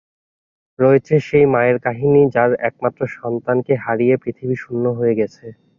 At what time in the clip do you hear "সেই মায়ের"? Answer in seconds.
1.27-1.77